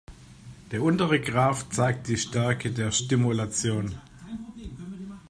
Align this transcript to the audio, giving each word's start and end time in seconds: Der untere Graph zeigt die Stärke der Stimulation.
Der 0.71 0.81
untere 0.81 1.19
Graph 1.19 1.69
zeigt 1.69 2.07
die 2.07 2.17
Stärke 2.17 2.71
der 2.71 2.89
Stimulation. 2.91 4.01